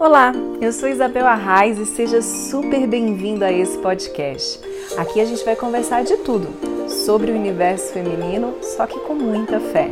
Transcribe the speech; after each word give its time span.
Olá, 0.00 0.32
eu 0.60 0.72
sou 0.72 0.88
Isabel 0.88 1.26
Arraes 1.26 1.76
e 1.76 1.84
seja 1.84 2.22
super 2.22 2.86
bem-vindo 2.86 3.44
a 3.44 3.50
esse 3.50 3.76
podcast. 3.78 4.60
Aqui 4.96 5.20
a 5.20 5.24
gente 5.24 5.44
vai 5.44 5.56
conversar 5.56 6.04
de 6.04 6.16
tudo 6.18 6.46
sobre 6.88 7.32
o 7.32 7.34
universo 7.34 7.92
feminino, 7.92 8.62
só 8.62 8.86
que 8.86 8.96
com 9.00 9.16
muita 9.16 9.58
fé. 9.58 9.90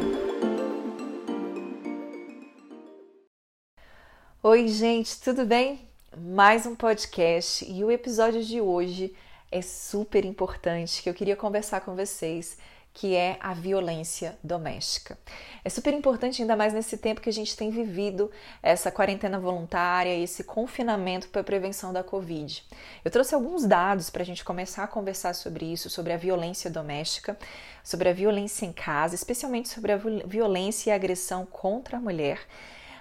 Oi, 4.44 4.68
gente, 4.68 5.20
tudo 5.20 5.44
bem? 5.44 5.80
Mais 6.16 6.66
um 6.66 6.76
podcast 6.76 7.68
e 7.68 7.82
o 7.82 7.90
episódio 7.90 8.44
de 8.44 8.60
hoje 8.60 9.12
é 9.50 9.60
super 9.60 10.24
importante 10.24 11.02
que 11.02 11.10
eu 11.10 11.14
queria 11.14 11.34
conversar 11.34 11.80
com 11.80 11.96
vocês 11.96 12.56
que 12.96 13.14
é 13.14 13.36
a 13.40 13.52
violência 13.52 14.38
doméstica. 14.42 15.18
É 15.62 15.68
super 15.68 15.92
importante, 15.92 16.40
ainda 16.40 16.56
mais 16.56 16.72
nesse 16.72 16.96
tempo 16.96 17.20
que 17.20 17.28
a 17.28 17.32
gente 17.32 17.54
tem 17.54 17.68
vivido 17.68 18.30
essa 18.62 18.90
quarentena 18.90 19.38
voluntária, 19.38 20.16
esse 20.16 20.42
confinamento 20.42 21.28
para 21.28 21.42
a 21.42 21.44
prevenção 21.44 21.92
da 21.92 22.02
Covid. 22.02 22.64
Eu 23.04 23.10
trouxe 23.10 23.34
alguns 23.34 23.66
dados 23.66 24.08
para 24.08 24.22
a 24.22 24.24
gente 24.24 24.42
começar 24.42 24.84
a 24.84 24.86
conversar 24.86 25.34
sobre 25.34 25.70
isso, 25.70 25.90
sobre 25.90 26.10
a 26.10 26.16
violência 26.16 26.70
doméstica, 26.70 27.38
sobre 27.84 28.08
a 28.08 28.14
violência 28.14 28.64
em 28.64 28.72
casa, 28.72 29.14
especialmente 29.14 29.68
sobre 29.68 29.92
a 29.92 29.98
violência 29.98 30.88
e 30.88 30.92
a 30.94 30.96
agressão 30.96 31.44
contra 31.44 31.98
a 31.98 32.00
mulher, 32.00 32.40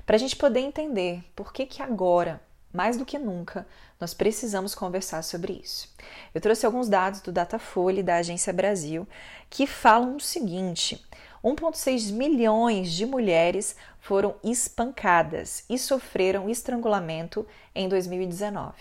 para 0.05 0.17
a 0.17 0.19
gente 0.19 0.35
poder 0.35 0.59
entender 0.59 1.23
por 1.33 1.53
que, 1.53 1.65
que 1.65 1.81
agora, 1.81 2.41
mais 2.75 2.97
do 2.97 3.05
que 3.05 3.17
nunca, 3.17 3.65
nós 3.99 4.13
precisamos 4.13 4.75
conversar 4.75 5.23
sobre 5.23 5.53
isso. 5.53 5.89
Eu 6.33 6.41
trouxe 6.41 6.65
alguns 6.65 6.89
dados 6.89 7.21
do 7.21 7.31
Datafolha 7.31 8.03
da 8.03 8.17
Agência 8.17 8.51
Brasil 8.51 9.07
que 9.49 9.65
falam 9.65 10.17
o 10.17 10.19
seguinte: 10.19 11.03
1,6 11.43 12.11
milhões 12.11 12.91
de 12.91 13.05
mulheres 13.05 13.75
foram 13.99 14.35
espancadas 14.43 15.63
e 15.69 15.77
sofreram 15.79 16.49
estrangulamento 16.49 17.47
em 17.73 17.87
2019. 17.87 18.73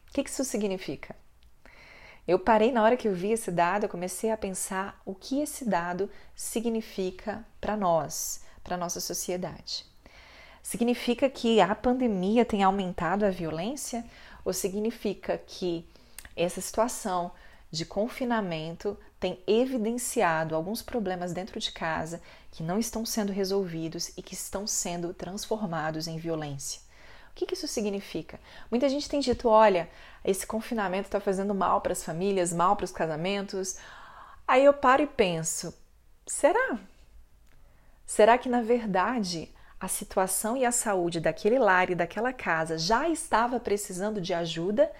O 0.09 0.13
que 0.13 0.21
isso 0.21 0.43
significa? 0.43 1.15
Eu 2.27 2.37
parei 2.37 2.71
na 2.71 2.83
hora 2.83 2.95
que 2.95 3.07
eu 3.07 3.15
vi 3.15 3.31
esse 3.31 3.51
dado, 3.51 3.85
eu 3.85 3.89
comecei 3.89 4.29
a 4.29 4.37
pensar 4.37 5.01
o 5.05 5.15
que 5.15 5.41
esse 5.41 5.67
dado 5.67 6.07
significa 6.35 7.43
para 7.59 7.75
nós, 7.75 8.43
para 8.63 8.77
nossa 8.77 9.01
sociedade. 9.01 9.83
Significa 10.61 11.27
que 11.29 11.59
a 11.59 11.73
pandemia 11.73 12.45
tem 12.45 12.61
aumentado 12.61 13.25
a 13.25 13.31
violência 13.31 14.05
ou 14.45 14.53
significa 14.53 15.39
que 15.39 15.83
essa 16.35 16.61
situação 16.61 17.31
de 17.71 17.85
confinamento 17.85 18.97
tem 19.17 19.41
evidenciado 19.47 20.55
alguns 20.55 20.81
problemas 20.81 21.31
dentro 21.31 21.59
de 21.59 21.71
casa 21.71 22.21
que 22.51 22.61
não 22.61 22.77
estão 22.77 23.05
sendo 23.05 23.31
resolvidos 23.31 24.09
e 24.17 24.21
que 24.21 24.33
estão 24.33 24.67
sendo 24.67 25.13
transformados 25.13 26.05
em 26.05 26.17
violência. 26.17 26.81
O 27.31 27.33
que, 27.33 27.53
isso 27.53 27.67
significa? 27.67 28.39
Muita 28.69 28.89
gente 28.89 29.07
tem 29.07 29.21
dito: 29.21 29.47
olha, 29.47 29.89
esse 30.23 30.45
confinamento 30.45 31.07
está 31.07 31.19
fazendo 31.19 31.55
mal 31.55 31.79
para 31.79 31.93
as 31.93 32.03
famílias, 32.03 32.51
mal 32.51 32.75
para 32.75 32.83
os 32.83 32.91
casamentos. 32.91 33.77
Aí 34.45 34.65
eu 34.65 34.73
paro 34.73 35.01
e 35.01 35.07
penso: 35.07 35.73
será? 36.27 36.77
Será 38.05 38.37
que 38.37 38.49
na 38.49 38.61
verdade 38.61 39.49
a 39.79 39.87
situação 39.87 40.57
e 40.57 40.65
a 40.65 40.71
saúde 40.71 41.21
daquele 41.21 41.57
lar 41.57 41.89
e 41.89 41.95
daquela 41.95 42.33
casa 42.33 42.77
já 42.77 43.07
estava 43.07 43.59
precisando 43.59 44.19
de 44.19 44.33
ajuda, 44.33 44.91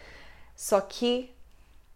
só 0.56 0.80
que 0.80 1.31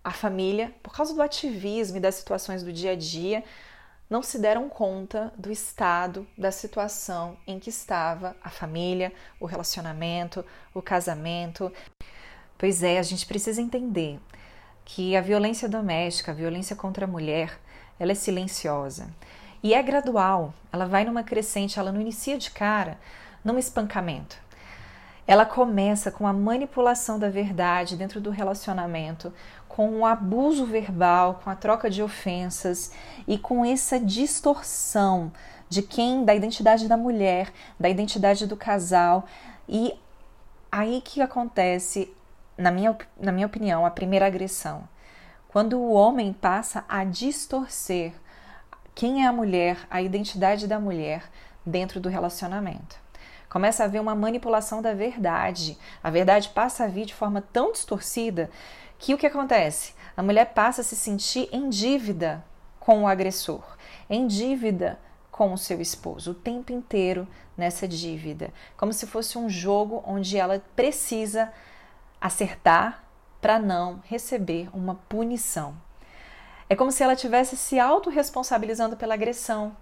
a 0.05 0.11
família, 0.11 0.71
por 0.83 0.93
causa 0.93 1.15
do 1.15 1.21
ativismo 1.23 1.97
e 1.97 1.99
das 1.99 2.13
situações 2.13 2.61
do 2.61 2.71
dia 2.71 2.91
a 2.91 2.95
dia, 2.95 3.43
não 4.07 4.21
se 4.21 4.37
deram 4.37 4.69
conta 4.69 5.33
do 5.35 5.51
estado, 5.51 6.27
da 6.37 6.51
situação 6.51 7.35
em 7.47 7.57
que 7.57 7.71
estava 7.71 8.35
a 8.43 8.51
família, 8.51 9.11
o 9.39 9.47
relacionamento, 9.47 10.45
o 10.75 10.81
casamento. 10.81 11.73
Pois 12.55 12.83
é, 12.83 12.99
a 12.99 13.01
gente 13.01 13.25
precisa 13.25 13.59
entender 13.59 14.19
que 14.85 15.15
a 15.15 15.21
violência 15.21 15.67
doméstica, 15.67 16.31
a 16.31 16.35
violência 16.35 16.75
contra 16.75 17.05
a 17.05 17.07
mulher, 17.07 17.59
ela 17.99 18.11
é 18.11 18.15
silenciosa 18.15 19.09
e 19.63 19.73
é 19.73 19.81
gradual. 19.81 20.53
Ela 20.71 20.85
vai 20.85 21.03
numa 21.03 21.23
crescente, 21.23 21.79
ela 21.79 21.91
não 21.91 21.99
inicia 21.99 22.37
de 22.37 22.51
cara 22.51 22.99
num 23.43 23.57
espancamento. 23.57 24.37
Ela 25.27 25.43
começa 25.43 26.11
com 26.11 26.27
a 26.27 26.33
manipulação 26.33 27.17
da 27.17 27.29
verdade 27.29 27.95
dentro 27.95 28.21
do 28.21 28.29
relacionamento, 28.29 29.33
com 29.75 29.99
o 29.99 30.05
abuso 30.05 30.65
verbal, 30.65 31.41
com 31.43 31.49
a 31.49 31.55
troca 31.55 31.89
de 31.89 32.01
ofensas 32.01 32.93
e 33.27 33.37
com 33.37 33.65
essa 33.65 33.99
distorção 33.99 35.33
de 35.67 35.81
quem, 35.81 36.23
da 36.23 36.33
identidade 36.33 36.87
da 36.87 36.95
mulher, 36.95 37.51
da 37.77 37.89
identidade 37.89 38.47
do 38.47 38.55
casal. 38.55 39.25
E 39.67 39.93
aí 40.71 41.01
que 41.01 41.19
acontece, 41.21 42.09
na 42.57 42.71
minha, 42.71 42.97
na 43.19 43.33
minha 43.33 43.47
opinião, 43.47 43.85
a 43.85 43.91
primeira 43.91 44.25
agressão. 44.25 44.87
Quando 45.49 45.77
o 45.77 45.91
homem 45.91 46.31
passa 46.31 46.85
a 46.87 47.03
distorcer 47.03 48.13
quem 48.93 49.25
é 49.25 49.27
a 49.27 49.33
mulher, 49.33 49.77
a 49.91 50.01
identidade 50.01 50.67
da 50.67 50.79
mulher 50.79 51.21
dentro 51.65 51.99
do 51.99 52.07
relacionamento. 52.07 52.95
Começa 53.49 53.83
a 53.83 53.87
haver 53.87 53.99
uma 53.99 54.15
manipulação 54.15 54.81
da 54.81 54.93
verdade. 54.93 55.77
A 56.01 56.09
verdade 56.09 56.47
passa 56.49 56.85
a 56.85 56.87
vir 56.87 57.05
de 57.05 57.13
forma 57.13 57.41
tão 57.41 57.73
distorcida 57.73 58.49
que 58.97 59.13
o 59.13 59.17
que 59.17 59.27
acontece? 59.27 59.93
A 60.15 60.23
mulher 60.23 60.53
passa 60.53 60.81
a 60.81 60.83
se 60.83 60.95
sentir 60.95 61.49
em 61.51 61.69
dívida 61.69 62.43
com 62.79 63.03
o 63.03 63.07
agressor, 63.07 63.63
em 64.09 64.27
dívida 64.27 64.99
com 65.31 65.51
o 65.51 65.57
seu 65.57 65.81
esposo, 65.81 66.31
o 66.31 66.35
tempo 66.35 66.71
inteiro 66.71 67.27
nessa 67.57 67.87
dívida, 67.87 68.53
como 68.77 68.93
se 68.93 69.05
fosse 69.05 69.37
um 69.37 69.49
jogo 69.49 70.03
onde 70.05 70.37
ela 70.37 70.63
precisa 70.75 71.51
acertar 72.21 73.03
para 73.41 73.59
não 73.59 74.01
receber 74.05 74.69
uma 74.73 74.95
punição. 74.95 75.75
É 76.69 76.75
como 76.75 76.91
se 76.91 77.03
ela 77.03 77.13
estivesse 77.13 77.55
se 77.55 77.79
autorresponsabilizando 77.79 78.97
pela 78.97 79.13
agressão. 79.13 79.75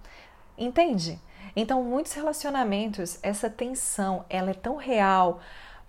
Entende? 0.57 1.19
Então, 1.55 1.83
muitos 1.83 2.13
relacionamentos, 2.13 3.19
essa 3.21 3.49
tensão, 3.49 4.25
ela 4.29 4.51
é 4.51 4.55
tão 4.55 4.75
real, 4.75 5.39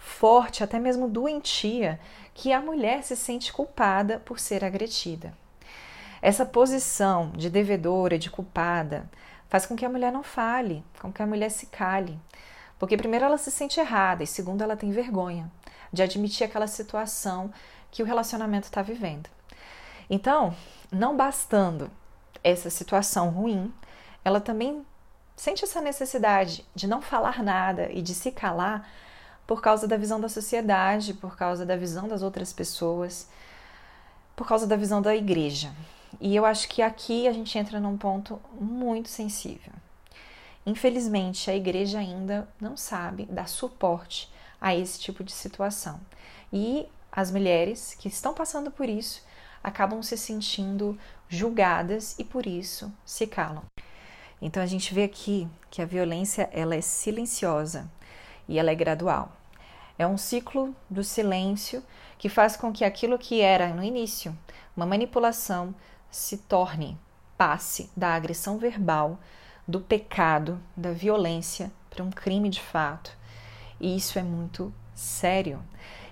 forte, 0.05 0.63
até 0.63 0.79
mesmo 0.79 1.09
doentia, 1.09 1.99
que 2.35 2.53
a 2.53 2.61
mulher 2.61 3.03
se 3.03 3.17
sente 3.17 3.53
culpada 3.53 4.21
por 4.25 4.39
ser 4.39 4.63
agredida. 4.63 5.35
Essa 6.21 6.45
posição 6.45 7.31
de 7.31 7.49
devedora, 7.49 8.19
de 8.19 8.31
culpada, 8.31 9.09
faz 9.49 9.65
com 9.65 9.75
que 9.75 9.85
a 9.85 9.89
mulher 9.89 10.13
não 10.13 10.23
fale, 10.23 10.85
com 11.01 11.11
que 11.11 11.23
a 11.23 11.27
mulher 11.27 11.51
se 11.51 11.67
cale. 11.67 12.19
Porque, 12.79 12.97
primeiro, 12.97 13.25
ela 13.25 13.39
se 13.39 13.51
sente 13.51 13.81
errada 13.81 14.23
e, 14.23 14.27
segundo, 14.27 14.63
ela 14.63 14.77
tem 14.77 14.91
vergonha 14.91 15.51
de 15.93 16.03
admitir 16.03 16.45
aquela 16.45 16.67
situação 16.67 17.51
que 17.91 18.03
o 18.03 18.07
relacionamento 18.07 18.67
está 18.67 18.83
vivendo. 18.83 19.31
Então, 20.11 20.55
não 20.93 21.17
bastando 21.17 21.91
essa 22.43 22.69
situação 22.69 23.31
ruim, 23.31 23.73
ela 24.25 24.41
também 24.41 24.85
sente 25.35 25.65
essa 25.65 25.81
necessidade 25.81 26.65
de 26.75 26.87
não 26.87 27.01
falar 27.01 27.43
nada 27.43 27.91
e 27.91 28.03
de 28.03 28.15
se 28.15 28.31
calar 28.31 28.87
por 29.47 29.61
causa 29.61 29.87
da 29.87 29.97
visão 29.97 30.21
da 30.21 30.29
sociedade, 30.29 31.15
por 31.15 31.37
causa 31.37 31.67
da 31.67 31.77
visão 31.77 32.09
das 32.09 32.23
outras 32.23 32.53
pessoas, 32.53 33.29
por 34.35 34.47
causa 34.47 34.67
da 34.67 34.77
visão 34.77 35.03
da 35.03 35.15
igreja. 35.15 35.73
E 36.21 36.35
eu 36.35 36.45
acho 36.45 36.69
que 36.69 36.81
aqui 36.81 37.29
a 37.29 37.33
gente 37.33 37.59
entra 37.59 37.81
num 37.81 37.97
ponto 37.97 38.41
muito 38.59 39.09
sensível. 39.09 39.73
Infelizmente, 40.67 41.51
a 41.51 41.57
igreja 41.57 41.99
ainda 41.99 42.49
não 42.61 42.77
sabe 42.77 43.27
dar 43.27 43.49
suporte 43.49 44.33
a 44.61 44.75
esse 44.75 44.99
tipo 44.99 45.23
de 45.23 45.33
situação. 45.33 46.01
E 46.53 46.89
as 47.13 47.31
mulheres 47.31 47.95
que 47.95 48.09
estão 48.09 48.33
passando 48.33 48.71
por 48.71 48.89
isso 48.89 49.23
acabam 49.63 50.03
se 50.03 50.17
sentindo 50.17 50.99
julgadas 51.29 52.19
e 52.19 52.25
por 52.25 52.47
isso 52.47 52.93
se 53.05 53.27
calam. 53.27 53.65
Então 54.41 54.63
a 54.63 54.67
gente 54.67 54.95
vê 54.95 55.05
aqui 55.05 55.49
que 55.71 55.83
a 55.83 55.87
violência 55.87 56.49
ela 56.53 56.75
é 56.75 56.81
silenciosa 56.81 57.91
e 58.49 58.59
ela 58.59 58.71
é 58.71 58.75
gradual. 58.75 59.33
É 59.99 60.07
um 60.07 60.19
ciclo 60.19 60.75
do 60.91 61.05
silêncio 61.05 61.83
que 62.19 62.29
faz 62.29 62.57
com 62.57 62.73
que 62.73 62.85
aquilo 62.85 63.19
que 63.19 63.41
era 63.41 63.69
no 63.69 63.83
início 63.83 64.37
uma 64.77 64.87
manipulação 64.87 65.75
se 66.11 66.39
torne, 66.39 66.99
passe 67.37 67.91
da 67.97 68.15
agressão 68.15 68.59
verbal, 68.59 69.19
do 69.67 69.81
pecado, 69.81 70.61
da 70.77 70.93
violência 70.93 71.73
para 71.91 72.03
um 72.03 72.11
crime 72.11 72.49
de 72.49 72.61
fato. 72.61 73.17
E 73.81 73.97
isso 73.97 74.19
é 74.19 74.23
muito 74.23 74.73
sério. 74.95 75.63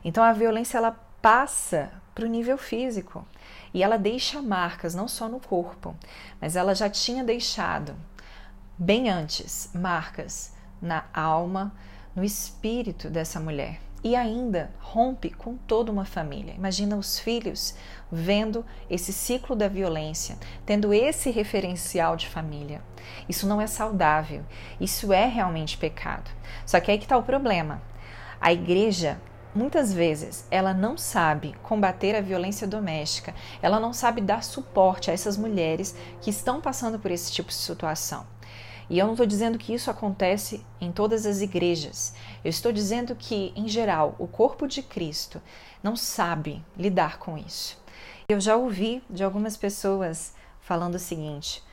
Então 0.05 0.23
a 0.23 0.32
violência 0.32 0.79
ela 0.79 0.93
passa 1.20 1.93
para 2.14 2.25
o 2.25 2.29
nível 2.29 2.58
físico. 2.58 3.26
E 3.73 3.82
ela 3.82 3.96
deixa 3.96 4.43
marcas 4.43 4.94
não 4.94 5.08
só 5.08 5.29
no 5.29 5.40
corpo, 5.40 5.96
mas 6.40 6.56
ela 6.56 6.75
já 6.75 6.90
tinha 6.90 7.25
deixado 7.25 7.96
bem 8.79 9.08
antes 9.08 9.70
marcas 9.75 10.55
na 10.81 11.05
alma, 11.12 11.73
no 12.14 12.24
espírito 12.24 13.08
dessa 13.08 13.40
mulher 13.40 13.80
e 14.04 14.16
ainda 14.16 14.70
rompe 14.80 15.30
com 15.30 15.56
toda 15.56 15.92
uma 15.92 16.04
família. 16.04 16.54
Imagina 16.54 16.96
os 16.96 17.18
filhos 17.18 17.74
vendo 18.10 18.64
esse 18.90 19.12
ciclo 19.12 19.54
da 19.54 19.68
violência, 19.68 20.36
tendo 20.66 20.92
esse 20.92 21.30
referencial 21.30 22.16
de 22.16 22.28
família. 22.28 22.82
Isso 23.28 23.46
não 23.46 23.60
é 23.60 23.66
saudável, 23.66 24.44
isso 24.80 25.12
é 25.12 25.26
realmente 25.26 25.78
pecado. 25.78 26.30
Só 26.66 26.80
que 26.80 26.90
aí 26.90 26.98
que 26.98 27.04
está 27.04 27.16
o 27.16 27.22
problema. 27.22 27.80
A 28.40 28.52
igreja 28.52 29.20
muitas 29.54 29.92
vezes 29.92 30.46
ela 30.50 30.74
não 30.74 30.96
sabe 30.96 31.54
combater 31.62 32.16
a 32.16 32.20
violência 32.20 32.66
doméstica, 32.66 33.34
ela 33.60 33.78
não 33.78 33.92
sabe 33.92 34.20
dar 34.20 34.42
suporte 34.42 35.10
a 35.10 35.14
essas 35.14 35.36
mulheres 35.36 35.94
que 36.20 36.30
estão 36.30 36.60
passando 36.60 36.98
por 36.98 37.10
esse 37.10 37.30
tipo 37.30 37.50
de 37.50 37.54
situação. 37.54 38.26
E 38.92 38.98
eu 38.98 39.06
não 39.06 39.14
estou 39.14 39.24
dizendo 39.24 39.56
que 39.56 39.72
isso 39.72 39.90
acontece 39.90 40.62
em 40.78 40.92
todas 40.92 41.24
as 41.24 41.40
igrejas. 41.40 42.14
Eu 42.44 42.50
estou 42.50 42.70
dizendo 42.70 43.16
que, 43.16 43.50
em 43.56 43.66
geral, 43.66 44.14
o 44.18 44.26
corpo 44.26 44.68
de 44.68 44.82
Cristo 44.82 45.40
não 45.82 45.96
sabe 45.96 46.62
lidar 46.76 47.18
com 47.18 47.38
isso. 47.38 47.82
Eu 48.28 48.38
já 48.38 48.54
ouvi 48.54 49.02
de 49.08 49.24
algumas 49.24 49.56
pessoas 49.56 50.34
falando 50.60 50.96
o 50.96 50.98
seguinte: 50.98 51.64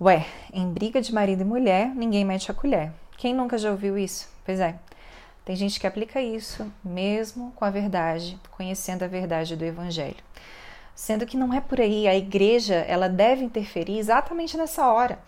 Ué, 0.00 0.26
em 0.50 0.66
briga 0.72 1.02
de 1.02 1.12
marido 1.12 1.42
e 1.42 1.44
mulher, 1.44 1.94
ninguém 1.94 2.24
mete 2.24 2.50
a 2.50 2.54
colher. 2.54 2.90
Quem 3.18 3.34
nunca 3.34 3.58
já 3.58 3.70
ouviu 3.70 3.98
isso? 3.98 4.26
Pois 4.42 4.60
é. 4.60 4.78
Tem 5.44 5.54
gente 5.54 5.78
que 5.78 5.86
aplica 5.86 6.22
isso 6.22 6.72
mesmo 6.82 7.52
com 7.54 7.66
a 7.66 7.70
verdade, 7.70 8.40
conhecendo 8.50 9.02
a 9.02 9.08
verdade 9.08 9.56
do 9.56 9.64
evangelho. 9.66 10.24
Sendo 10.94 11.26
que 11.26 11.36
não 11.36 11.52
é 11.52 11.60
por 11.60 11.80
aí, 11.80 12.06
a 12.08 12.14
igreja, 12.14 12.76
ela 12.76 13.08
deve 13.08 13.44
interferir 13.44 13.98
exatamente 13.98 14.56
nessa 14.56 14.90
hora, 14.92 15.18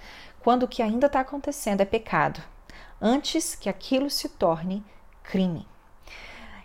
quando 0.42 0.64
o 0.64 0.68
que 0.68 0.82
ainda 0.82 1.06
está 1.06 1.20
acontecendo 1.20 1.80
é 1.80 1.84
pecado, 1.84 2.42
antes 3.00 3.54
que 3.54 3.68
aquilo 3.68 4.10
se 4.10 4.28
torne 4.28 4.84
crime. 5.22 5.66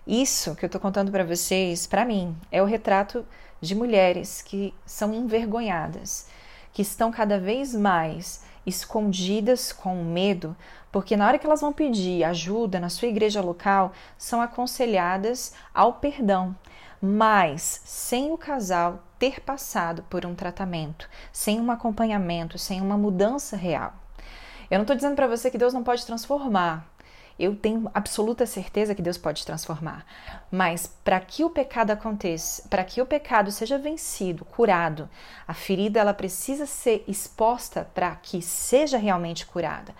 Isso 0.06 0.56
que 0.56 0.66
eu 0.66 0.68
estou 0.68 0.82
contando 0.82 1.12
para 1.12 1.24
vocês, 1.24 1.86
para 1.86 2.06
mim, 2.06 2.36
é 2.52 2.62
o 2.62 2.66
retrato 2.66 3.26
de 3.62 3.76
mulheres 3.76 4.42
que 4.42 4.74
são 4.86 5.14
envergonhadas, 5.14 6.28
que 6.74 6.82
estão 6.82 7.12
cada 7.12 7.40
vez 7.40 7.76
mais 7.76 8.44
escondidas 8.66 9.72
com 9.72 10.04
medo, 10.04 10.56
porque 10.92 11.16
na 11.16 11.28
hora 11.28 11.38
que 11.38 11.46
elas 11.46 11.62
vão 11.62 11.72
pedir 11.72 12.24
ajuda 12.24 12.80
na 12.80 12.90
sua 12.90 13.08
igreja 13.08 13.42
local, 13.42 13.92
são 14.18 14.42
aconselhadas 14.42 15.54
ao 15.74 15.94
perdão, 15.94 16.56
mas 17.02 17.82
sem 17.86 18.32
o 18.32 18.38
casal 18.38 19.04
ter 19.20 19.42
passado 19.42 20.04
por 20.10 20.26
um 20.26 20.36
tratamento, 20.36 21.10
sem 21.32 21.60
um 21.60 21.72
acompanhamento, 21.72 22.58
sem 22.58 22.82
uma 22.82 22.98
mudança 22.98 23.56
real. 23.56 23.94
Eu 24.70 24.78
não 24.78 24.84
estou 24.84 24.96
dizendo 24.96 25.16
para 25.16 25.28
você 25.28 25.50
que 25.50 25.58
Deus 25.58 25.74
não 25.74 25.84
pode 25.84 26.06
transformar. 26.06 26.88
Eu 27.40 27.56
tenho 27.56 27.90
absoluta 27.94 28.48
certeza 28.48 28.96
que 28.96 29.02
Deus 29.02 29.18
pode 29.18 29.46
transformar. 29.46 30.06
Mas 30.52 30.88
para 31.04 31.20
que 31.20 31.44
o 31.44 31.50
pecado 31.50 31.92
aconteça, 31.92 32.68
para 32.68 32.84
que 32.84 33.02
o 33.02 33.06
pecado 33.06 33.52
seja 33.52 33.78
vencido, 33.78 34.44
curado, 34.44 35.08
a 35.48 35.54
ferida 35.54 36.00
ela 36.00 36.14
precisa 36.14 36.66
ser 36.66 37.04
exposta 37.08 37.88
para 37.94 38.16
que 38.16 38.42
seja 38.42 38.98
realmente 38.98 39.46
curada. 39.46 39.94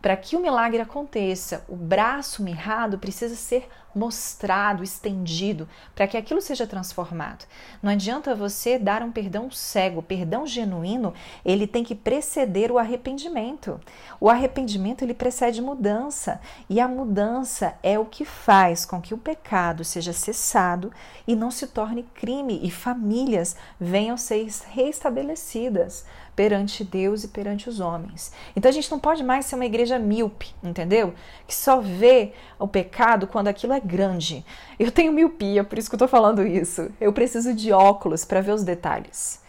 Para 0.00 0.16
que 0.16 0.36
o 0.36 0.40
milagre 0.40 0.80
aconteça, 0.80 1.64
o 1.68 1.76
braço 1.76 2.42
mirrado 2.42 2.98
precisa 2.98 3.34
ser 3.34 3.68
mostrado, 3.98 4.84
estendido, 4.84 5.68
para 5.94 6.06
que 6.06 6.16
aquilo 6.16 6.40
seja 6.40 6.66
transformado. 6.66 7.44
Não 7.82 7.90
adianta 7.90 8.34
você 8.34 8.78
dar 8.78 9.02
um 9.02 9.10
perdão 9.10 9.50
cego, 9.50 10.00
perdão 10.00 10.46
genuíno, 10.46 11.12
ele 11.44 11.66
tem 11.66 11.82
que 11.82 11.94
preceder 11.94 12.70
o 12.70 12.78
arrependimento. 12.78 13.80
O 14.20 14.30
arrependimento 14.30 15.02
ele 15.02 15.14
precede 15.14 15.60
mudança, 15.60 16.40
e 16.70 16.80
a 16.80 16.86
mudança 16.86 17.74
é 17.82 17.98
o 17.98 18.06
que 18.06 18.24
faz 18.24 18.86
com 18.86 19.00
que 19.00 19.12
o 19.12 19.18
pecado 19.18 19.84
seja 19.84 20.12
cessado 20.12 20.92
e 21.26 21.34
não 21.34 21.50
se 21.50 21.66
torne 21.66 22.04
crime 22.14 22.60
e 22.62 22.70
famílias 22.70 23.56
venham 23.78 24.16
ser 24.16 24.46
restabelecidas 24.70 26.06
perante 26.38 26.84
Deus 26.84 27.24
e 27.24 27.28
perante 27.28 27.68
os 27.68 27.80
homens. 27.80 28.32
Então 28.54 28.68
a 28.68 28.72
gente 28.72 28.88
não 28.92 29.00
pode 29.00 29.24
mais 29.24 29.46
ser 29.46 29.56
uma 29.56 29.66
igreja 29.66 29.98
míope, 29.98 30.54
entendeu? 30.62 31.12
Que 31.48 31.54
só 31.54 31.80
vê 31.80 32.32
o 32.60 32.68
pecado 32.68 33.26
quando 33.26 33.48
aquilo 33.48 33.72
é 33.72 33.80
grande. 33.88 34.44
Eu 34.78 34.92
tenho 34.92 35.12
miopia, 35.12 35.64
por 35.64 35.78
isso 35.78 35.88
que 35.88 35.94
eu 35.94 35.98
tô 35.98 36.06
falando 36.06 36.46
isso. 36.46 36.90
Eu 37.00 37.12
preciso 37.12 37.52
de 37.54 37.72
óculos 37.72 38.24
para 38.24 38.40
ver 38.40 38.52
os 38.52 38.62
detalhes. 38.62 39.40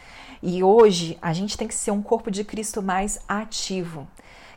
E 0.41 0.63
hoje 0.63 1.17
a 1.21 1.33
gente 1.33 1.57
tem 1.57 1.67
que 1.67 1.75
ser 1.75 1.91
um 1.91 2.01
corpo 2.01 2.31
de 2.31 2.43
Cristo 2.43 2.81
mais 2.81 3.19
ativo, 3.27 4.07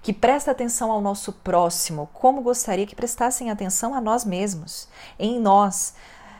que 0.00 0.12
presta 0.12 0.52
atenção 0.52 0.92
ao 0.92 1.00
nosso 1.00 1.32
próximo, 1.32 2.08
como 2.12 2.40
gostaria 2.40 2.86
que 2.86 2.94
prestassem 2.94 3.50
atenção 3.50 3.94
a 3.94 4.00
nós 4.00 4.24
mesmos, 4.24 4.88
em 5.18 5.40
nós. 5.40 5.94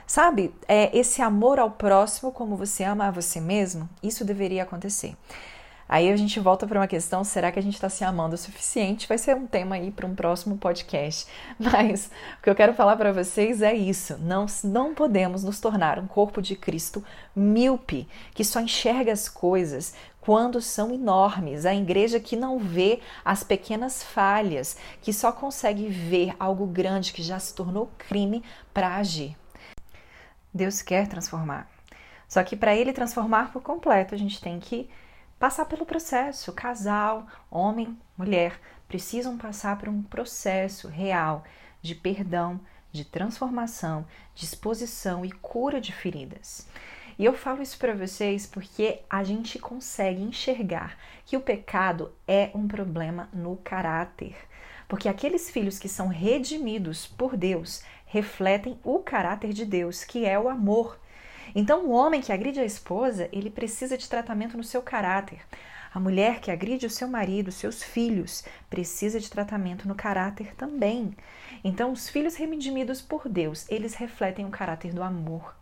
Sabe, 0.07 0.55
é 0.69 0.97
esse 0.97 1.23
amor 1.23 1.59
ao 1.59 1.71
próximo 1.71 2.31
como 2.31 2.57
você 2.57 2.85
ama 2.85 3.07
a 3.07 3.11
você 3.11 3.41
mesmo, 3.41 3.89
isso 4.03 4.25
deveria 4.25 4.63
acontecer. 4.63 5.17
Aí 5.89 6.11
a 6.11 6.17
gente 6.17 6.39
volta 6.41 6.67
para 6.67 6.81
uma 6.81 6.87
questão: 6.87 7.25
será 7.25 7.53
que 7.53 7.59
a 7.59 7.63
gente 7.63 7.75
está 7.75 7.89
se 7.89 8.05
amando 8.05 8.35
o 8.35 8.39
suficiente? 8.39 9.09
Vai 9.09 9.19
ser 9.19 9.37
um 9.37 9.47
tema 9.47 9.77
aí 9.77 9.91
para 9.91 10.07
um 10.07 10.15
próximo 10.15 10.57
podcast. 10.57 11.27
Mas 11.59 12.11
o 12.39 12.43
que 12.43 12.51
eu 12.51 12.55
quero 12.55 12.75
falar 12.75 12.97
para 12.97 13.13
vocês 13.13 13.63
é 13.63 13.75
isso: 13.75 14.17
não, 14.19 14.47
não 14.65 14.95
podemos 14.95 15.45
nos 15.45 15.61
tornar 15.61 15.99
um 15.99 16.07
corpo 16.07 16.41
de 16.41 16.57
Cristo 16.57 17.05
míope, 17.35 18.09
que 18.35 18.45
só 18.45 18.61
enxerga 18.61 19.13
as 19.13 19.29
coisas 19.29 19.95
quando 20.21 20.61
são 20.61 20.93
enormes. 20.93 21.67
A 21.67 21.75
igreja 21.75 22.21
que 22.21 22.37
não 22.37 22.59
vê 22.59 23.01
as 23.25 23.43
pequenas 23.43 24.03
falhas, 24.03 24.77
que 25.03 25.13
só 25.13 25.33
consegue 25.33 25.89
ver 25.89 26.35
algo 26.39 26.67
grande 26.67 27.13
que 27.13 27.23
já 27.23 27.39
se 27.39 27.55
tornou 27.55 27.91
crime 27.99 28.43
para 28.73 28.97
agir. 28.97 29.37
Deus 30.55 30.81
quer 30.83 31.09
transformar. 31.09 31.69
Só 32.29 32.43
que 32.43 32.57
para 32.57 32.75
ele 32.75 32.93
transformar 32.93 33.53
por 33.53 33.63
completo, 33.63 34.15
a 34.15 34.19
gente 34.19 34.41
tem 34.41 34.59
que 34.59 34.89
passar 35.43 35.65
pelo 35.65 35.85
processo. 35.85 36.53
Casal, 36.53 37.27
homem, 37.51 37.99
mulher, 38.17 38.61
precisam 38.87 39.37
passar 39.37 39.77
por 39.77 39.89
um 39.89 40.01
processo 40.01 40.87
real 40.87 41.43
de 41.81 41.97
perdão, 41.97 42.61
de 42.93 43.05
transformação, 43.05 44.07
de 44.37 44.45
exposição 44.45 45.25
e 45.25 45.33
cura 45.33 45.81
de 45.81 45.93
feridas. 45.93 46.69
E 47.19 47.25
eu 47.25 47.35
falo 47.35 47.61
isso 47.61 47.77
para 47.77 47.93
vocês 47.93 48.47
porque 48.47 49.01
a 49.11 49.25
gente 49.25 49.59
consegue 49.59 50.23
enxergar 50.23 50.97
que 51.27 51.37
o 51.37 51.41
pecado 51.41 52.13
é 52.25 52.53
um 52.55 52.69
problema 52.69 53.29
no 53.33 53.57
caráter. 53.57 54.37
Porque 54.87 55.09
aqueles 55.09 55.51
filhos 55.51 55.77
que 55.77 55.89
são 55.89 56.07
redimidos 56.07 57.05
por 57.05 57.37
Deus 57.37 57.83
refletem 58.07 58.79
o 58.85 59.01
caráter 59.01 59.53
de 59.53 59.65
Deus, 59.65 60.05
que 60.05 60.25
é 60.25 60.39
o 60.39 60.49
amor. 60.49 61.01
Então, 61.55 61.85
o 61.85 61.91
homem 61.91 62.21
que 62.21 62.33
agride 62.33 62.61
a 62.61 62.65
esposa, 62.65 63.29
ele 63.33 63.51
precisa 63.51 63.99
de 63.99 64.09
tratamento 64.09 64.57
no 64.57 64.65
seu 64.65 64.83
caráter. 64.83 65.41
A 65.95 66.01
mulher 66.01 66.41
que 66.41 66.51
agride 66.51 66.87
o 66.87 66.91
seu 66.91 67.07
marido, 67.07 67.53
seus 67.53 67.83
filhos, 67.83 68.45
precisa 68.71 69.21
de 69.21 69.29
tratamento 69.29 69.87
no 69.87 69.95
caráter 69.95 70.55
também. 70.57 71.15
Então, 71.63 71.93
os 71.93 72.09
filhos 72.09 72.35
redimidos 72.35 73.03
por 73.03 73.29
Deus, 73.29 73.67
eles 73.69 73.95
refletem 73.95 74.47
o 74.47 74.51
caráter 74.51 74.95
do 74.95 75.03
amor. 75.03 75.55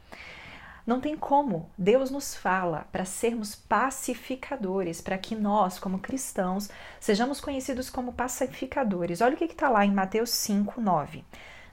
Não 0.87 1.01
tem 1.01 1.17
como. 1.17 1.69
Deus 1.77 2.11
nos 2.11 2.35
fala 2.35 2.87
para 2.93 3.05
sermos 3.05 3.55
pacificadores, 3.55 5.01
para 5.01 5.19
que 5.19 5.35
nós, 5.35 5.79
como 5.79 5.99
cristãos, 5.99 6.71
sejamos 6.99 7.41
conhecidos 7.41 7.91
como 7.91 8.13
pacificadores. 8.13 9.21
Olha 9.21 9.35
o 9.35 9.37
que 9.37 9.45
está 9.45 9.69
lá 9.69 9.85
em 9.85 9.93
Mateus 9.93 10.31
5, 10.31 10.81
9. 10.81 11.25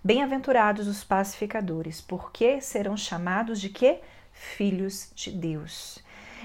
Bem-aventurados 0.03 0.87
os 0.87 1.03
pacificadores, 1.03 1.99
porque 1.99 2.61
serão 2.61 2.95
chamados 2.95 3.59
de 3.59 3.69
quê? 3.69 4.01
Filhos 4.31 5.11
de 5.15 5.31
Deus. 5.31 5.99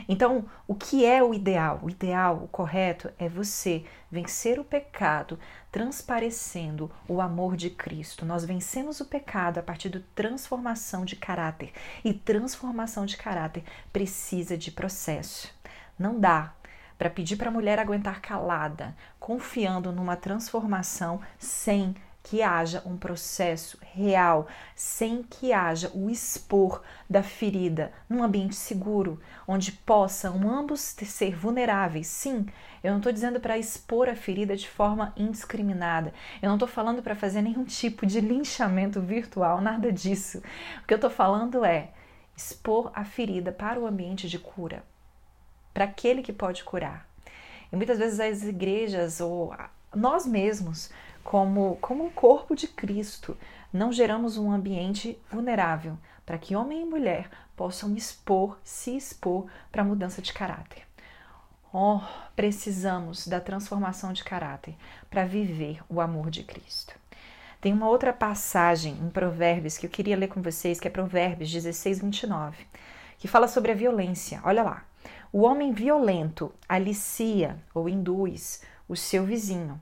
Então, 0.09 0.47
o 0.67 0.75
que 0.75 1.05
é 1.05 1.23
o 1.23 1.35
ideal? 1.35 1.81
O 1.83 1.91
ideal, 1.91 2.43
o 2.43 2.49
correto, 2.49 3.11
é 3.19 3.29
você 3.29 3.85
vencer 4.11 4.59
o 4.59 4.65
pecado 4.65 5.39
transparecendo 5.71 6.91
o 7.07 7.21
amor 7.21 7.57
de 7.57 7.71
Cristo. 7.71 8.25
Nós 8.25 8.45
vencemos 8.45 9.01
o 9.01 9.07
pecado 9.07 9.59
a 9.59 9.63
partir 9.63 9.89
da 9.89 10.01
transformação 10.15 11.05
de 11.05 11.17
caráter. 11.17 11.73
E 12.05 12.13
transformação 12.13 13.07
de 13.07 13.17
caráter 13.17 13.65
precisa 13.93 14.57
de 14.57 14.71
processo. 14.71 15.53
Não 15.99 16.19
dá 16.19 16.55
para 16.99 17.11
pedir 17.11 17.37
para 17.37 17.49
a 17.49 17.53
mulher 17.53 17.79
aguentar 17.79 18.21
calada, 18.21 18.95
confiando 19.19 19.91
numa 19.93 20.17
transformação 20.17 21.21
sem 21.39 21.95
que 22.23 22.41
haja 22.41 22.83
um 22.87 22.97
processo 22.97 23.79
real, 23.95 24.47
sem 24.77 25.23
que 25.23 25.53
haja 25.53 25.91
o 25.93 26.09
expor 26.09 26.83
da 27.11 27.23
ferida 27.23 27.93
num 28.09 28.23
ambiente 28.23 28.55
seguro, 28.55 29.21
onde 29.47 29.73
possam 29.73 30.49
ambos 30.49 30.81
ser 30.81 31.35
vulneráveis. 31.35 32.07
Sim, 32.07 32.47
eu 32.83 32.93
não 32.93 32.99
estou 32.99 33.13
dizendo 33.13 33.41
para 33.41 33.59
expor 33.59 34.09
a 34.09 34.15
ferida 34.15 34.57
de 34.57 34.69
forma 34.69 35.13
indiscriminada, 35.17 36.15
eu 36.41 36.49
não 36.49 36.57
estou 36.57 36.69
falando 36.69 37.03
para 37.03 37.17
fazer 37.17 37.43
nenhum 37.43 37.65
tipo 37.65 38.07
de 38.07 38.21
linchamento 38.21 39.01
virtual, 39.01 39.61
nada 39.61 39.93
disso. 39.93 40.39
O 40.83 40.87
que 40.87 40.95
eu 40.95 40.97
estou 40.97 41.11
falando 41.11 41.65
é 41.65 41.91
expor 42.37 42.91
a 42.95 43.05
ferida 43.05 43.51
para 43.53 43.81
o 43.81 43.87
ambiente 43.87 44.29
de 44.29 44.39
cura, 44.39 44.85
para 45.75 45.85
aquele 45.85 46.23
que 46.23 46.33
pode 46.33 46.63
curar. 46.63 47.07
E 47.73 47.77
muitas 47.77 47.99
vezes 47.99 48.21
as 48.21 48.43
igrejas 48.43 49.21
ou 49.21 49.55
nós 49.95 50.27
mesmos, 50.27 50.91
como, 51.25 51.77
como 51.81 52.05
um 52.05 52.11
corpo 52.11 52.55
de 52.55 52.67
Cristo, 52.69 53.37
não 53.73 53.93
geramos 53.93 54.37
um 54.37 54.51
ambiente 54.51 55.19
vulnerável 55.31 55.97
para 56.27 56.39
que 56.39 56.55
homem 56.55 56.83
e 56.83 56.85
mulher 56.85 57.31
possam 57.57 57.95
expor, 57.95 58.59
se 58.65 58.97
expor 58.97 59.47
para 59.71 59.83
a 59.83 59.85
mudança 59.85 60.21
de 60.21 60.33
caráter. 60.33 60.83
Oh, 61.73 62.01
precisamos 62.37 63.27
da 63.27 63.41
transformação 63.41 64.13
de 64.13 64.23
caráter 64.23 64.75
para 65.09 65.25
viver 65.25 65.81
o 65.89 66.01
amor 66.01 66.31
de 66.31 66.43
Cristo. 66.43 66.95
Tem 67.61 67.73
uma 67.73 67.89
outra 67.89 68.13
passagem 68.13 68.95
em 68.95 69.09
Provérbios 69.09 69.79
que 69.79 69.87
eu 69.87 69.91
queria 69.91 70.17
ler 70.17 70.29
com 70.29 70.43
vocês, 70.43 70.81
que 70.81 70.89
é 70.89 70.91
Provérbios 70.91 71.51
16, 71.51 72.01
29, 72.01 72.67
que 73.19 73.29
fala 73.29 73.49
sobre 73.49 73.73
a 73.73 73.75
violência. 73.75 74.41
Olha 74.45 74.63
lá. 74.63 74.85
O 75.33 75.43
homem 75.43 75.73
violento 75.73 76.53
alicia 76.69 77.57
ou 77.73 77.89
induz 77.89 78.63
o 78.87 78.95
seu 78.95 79.25
vizinho 79.25 79.81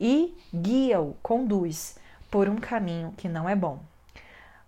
e 0.00 0.34
guia-o, 0.54 1.14
conduz 1.22 1.98
por 2.30 2.48
um 2.48 2.56
caminho 2.56 3.12
que 3.16 3.28
não 3.28 3.48
é 3.48 3.54
bom. 3.54 3.80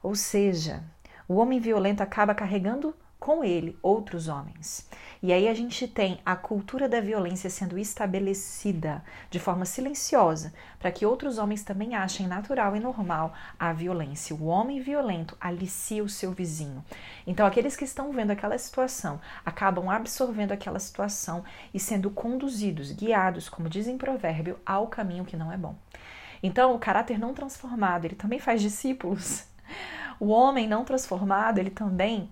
Ou 0.03 0.15
seja, 0.15 0.83
o 1.27 1.37
homem 1.37 1.59
violento 1.59 2.03
acaba 2.03 2.35
carregando 2.35 2.95
com 3.23 3.45
ele 3.45 3.79
outros 3.81 4.27
homens. 4.27 4.89
E 5.23 5.33
aí 5.33 5.47
a 5.47 5.55
gente 5.55 5.87
tem 5.87 6.19
a 6.27 6.35
cultura 6.35 6.89
da 6.89 7.01
violência 7.01 7.49
sendo 7.49 7.79
estabelecida 7.79 9.01
de 9.31 9.39
forma 9.39 9.65
silenciosa, 9.65 10.53
para 10.81 10.91
que 10.91 11.07
outros 11.07 11.39
homens 11.39 11.63
também 11.63 11.95
achem 11.95 12.27
natural 12.27 12.75
e 12.75 12.81
normal 12.81 13.33
a 13.57 13.73
violência. 13.73 14.35
O 14.35 14.47
homem 14.47 14.81
violento 14.81 15.37
alicia 15.41 16.03
o 16.03 16.09
seu 16.09 16.33
vizinho. 16.33 16.85
Então, 17.25 17.47
aqueles 17.47 17.77
que 17.77 17.85
estão 17.85 18.11
vendo 18.11 18.33
aquela 18.33 18.59
situação 18.59 19.21
acabam 19.47 19.89
absorvendo 19.89 20.51
aquela 20.51 20.81
situação 20.81 21.45
e 21.73 21.79
sendo 21.79 22.11
conduzidos, 22.11 22.91
guiados, 22.91 23.49
como 23.49 23.69
diz 23.69 23.87
em 23.87 23.97
provérbio, 23.97 24.59
ao 24.67 24.89
caminho 24.89 25.25
que 25.25 25.37
não 25.37 25.53
é 25.53 25.57
bom. 25.57 25.77
Então, 26.43 26.75
o 26.75 26.79
caráter 26.81 27.21
não 27.21 27.33
transformado, 27.33 28.05
ele 28.05 28.17
também 28.17 28.41
faz 28.41 28.61
discípulos. 28.61 29.45
O 30.21 30.29
homem 30.29 30.69
não 30.69 30.85
transformado, 30.85 31.59
ele 31.59 31.71
também 31.71 32.31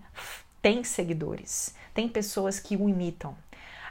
tem 0.61 0.83
seguidores, 0.83 1.73
tem 1.93 2.07
pessoas 2.07 2.59
que 2.59 2.75
o 2.75 2.87
imitam. 2.87 3.35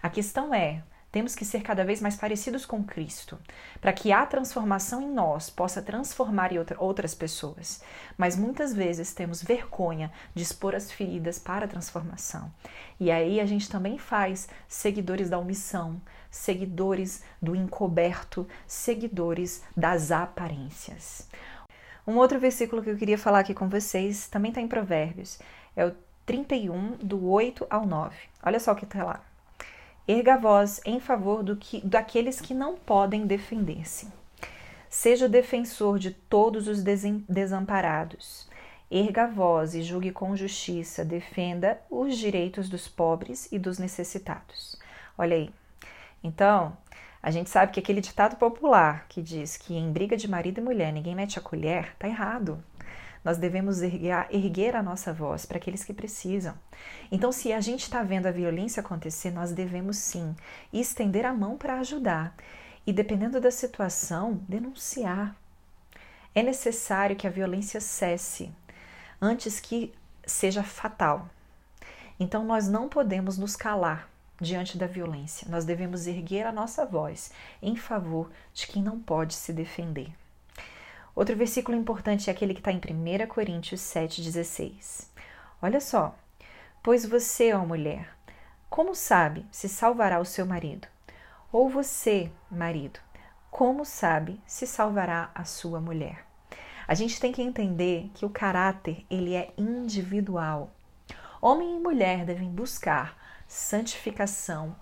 A 0.02 0.08
questão 0.08 0.54
é, 0.54 0.82
temos 1.12 1.34
que 1.34 1.44
ser 1.44 1.62
cada 1.62 1.84
vez 1.84 2.00
mais 2.00 2.14
parecidos 2.14 2.64
com 2.64 2.84
Cristo, 2.84 3.36
para 3.80 3.92
que 3.92 4.12
a 4.12 4.24
transformação 4.24 5.02
em 5.02 5.10
nós 5.10 5.50
possa 5.50 5.82
transformar 5.82 6.50
outras 6.78 7.14
pessoas. 7.14 7.82
Mas 8.16 8.36
muitas 8.36 8.72
vezes 8.72 9.12
temos 9.12 9.42
vergonha 9.42 10.12
de 10.34 10.42
expor 10.42 10.74
as 10.74 10.90
feridas 10.92 11.38
para 11.38 11.64
a 11.64 11.68
transformação. 11.68 12.52
E 12.98 13.10
aí 13.10 13.40
a 13.40 13.46
gente 13.46 13.68
também 13.68 13.98
faz 13.98 14.48
seguidores 14.68 15.28
da 15.28 15.38
omissão, 15.38 16.00
seguidores 16.30 17.24
do 17.42 17.56
encoberto, 17.56 18.46
seguidores 18.66 19.62
das 19.76 20.12
aparências. 20.12 21.28
Um 22.06 22.16
outro 22.16 22.38
versículo 22.38 22.82
que 22.82 22.90
eu 22.90 22.96
queria 22.96 23.18
falar 23.18 23.40
aqui 23.40 23.52
com 23.52 23.68
vocês 23.68 24.28
também 24.28 24.50
está 24.50 24.60
em 24.60 24.68
Provérbios. 24.68 25.38
É 25.76 25.86
o 25.86 25.94
31, 26.30 26.98
do 27.02 27.28
8 27.28 27.66
ao 27.68 27.84
9. 27.84 28.14
Olha 28.40 28.60
só 28.60 28.70
o 28.70 28.76
que 28.76 28.84
está 28.84 29.02
lá. 29.02 29.20
Erga 30.06 30.34
a 30.34 30.36
voz 30.36 30.80
em 30.84 31.00
favor 31.00 31.42
do 31.42 31.56
que, 31.56 31.84
daqueles 31.84 32.40
que 32.40 32.54
não 32.54 32.76
podem 32.76 33.26
defender-se. 33.26 34.06
Seja 34.88 35.26
o 35.26 35.28
defensor 35.28 35.98
de 35.98 36.12
todos 36.12 36.68
os 36.68 36.84
desamparados. 36.84 38.48
Erga 38.88 39.24
a 39.24 39.26
voz 39.26 39.74
e 39.74 39.82
julgue 39.82 40.12
com 40.12 40.36
justiça, 40.36 41.04
defenda 41.04 41.80
os 41.90 42.16
direitos 42.16 42.68
dos 42.68 42.86
pobres 42.86 43.50
e 43.50 43.58
dos 43.58 43.80
necessitados. 43.80 44.78
Olha 45.18 45.34
aí. 45.34 45.50
Então, 46.22 46.76
a 47.20 47.32
gente 47.32 47.50
sabe 47.50 47.72
que 47.72 47.80
aquele 47.80 48.00
ditado 48.00 48.36
popular 48.36 49.04
que 49.08 49.20
diz 49.20 49.56
que 49.56 49.74
em 49.74 49.90
briga 49.90 50.16
de 50.16 50.28
marido 50.28 50.60
e 50.60 50.64
mulher 50.64 50.92
ninguém 50.92 51.16
mete 51.16 51.40
a 51.40 51.42
colher, 51.42 51.92
tá 51.98 52.06
errado. 52.06 52.62
Nós 53.24 53.36
devemos 53.36 53.82
erguer, 53.82 54.26
erguer 54.30 54.74
a 54.74 54.82
nossa 54.82 55.12
voz 55.12 55.44
para 55.44 55.58
aqueles 55.58 55.84
que 55.84 55.92
precisam. 55.92 56.54
Então, 57.12 57.30
se 57.30 57.52
a 57.52 57.60
gente 57.60 57.82
está 57.82 58.02
vendo 58.02 58.26
a 58.26 58.30
violência 58.32 58.80
acontecer, 58.80 59.30
nós 59.30 59.52
devemos 59.52 59.96
sim 59.98 60.34
estender 60.72 61.26
a 61.26 61.32
mão 61.32 61.56
para 61.56 61.78
ajudar 61.80 62.34
e, 62.86 62.92
dependendo 62.92 63.40
da 63.40 63.50
situação, 63.50 64.40
denunciar. 64.48 65.36
É 66.34 66.42
necessário 66.42 67.16
que 67.16 67.26
a 67.26 67.30
violência 67.30 67.80
cesse 67.80 68.50
antes 69.20 69.60
que 69.60 69.92
seja 70.24 70.62
fatal. 70.62 71.28
Então, 72.18 72.44
nós 72.44 72.68
não 72.68 72.88
podemos 72.88 73.36
nos 73.36 73.54
calar 73.54 74.08
diante 74.40 74.78
da 74.78 74.86
violência. 74.86 75.46
Nós 75.50 75.64
devemos 75.64 76.06
erguer 76.06 76.46
a 76.46 76.52
nossa 76.52 76.86
voz 76.86 77.30
em 77.60 77.76
favor 77.76 78.30
de 78.54 78.66
quem 78.66 78.82
não 78.82 78.98
pode 78.98 79.34
se 79.34 79.52
defender. 79.52 80.10
Outro 81.20 81.36
versículo 81.36 81.76
importante 81.76 82.30
é 82.30 82.32
aquele 82.32 82.54
que 82.54 82.60
está 82.60 82.72
em 82.72 82.78
1 82.78 83.26
Coríntios 83.26 83.82
7,16. 83.82 85.06
Olha 85.60 85.78
só. 85.78 86.16
Pois 86.82 87.04
você, 87.04 87.52
ó 87.52 87.62
mulher, 87.62 88.08
como 88.70 88.94
sabe 88.94 89.44
se 89.52 89.68
salvará 89.68 90.18
o 90.18 90.24
seu 90.24 90.46
marido? 90.46 90.88
Ou 91.52 91.68
você, 91.68 92.30
marido, 92.50 92.98
como 93.50 93.84
sabe 93.84 94.40
se 94.46 94.66
salvará 94.66 95.30
a 95.34 95.44
sua 95.44 95.78
mulher? 95.78 96.24
A 96.88 96.94
gente 96.94 97.20
tem 97.20 97.32
que 97.32 97.42
entender 97.42 98.10
que 98.14 98.24
o 98.24 98.30
caráter 98.30 99.04
ele 99.10 99.34
é 99.34 99.52
individual. 99.58 100.70
Homem 101.38 101.76
e 101.76 101.80
mulher 101.80 102.24
devem 102.24 102.48
buscar 102.48 103.14
santificação, 103.46 104.74